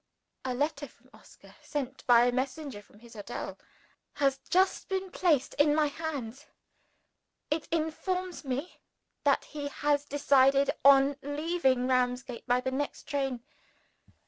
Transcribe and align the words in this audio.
A 0.43 0.55
letter 0.55 0.87
from 0.87 1.11
Oscar 1.13 1.53
(sent 1.61 2.03
by 2.07 2.25
a 2.25 2.31
messenger 2.31 2.81
from 2.81 3.01
his 3.01 3.13
hotel) 3.13 3.59
has 4.13 4.39
just 4.49 4.89
been 4.89 5.11
placed 5.11 5.53
in 5.59 5.75
my 5.75 5.85
hands. 5.85 6.47
It 7.51 7.67
informs 7.69 8.43
me 8.43 8.79
that 9.25 9.43
he 9.45 9.67
has 9.67 10.03
decided 10.05 10.71
on 10.83 11.17
leaving 11.21 11.85
Ramsgate 11.87 12.47
by 12.47 12.61
the 12.61 12.71
next 12.71 13.03
train. 13.07 13.43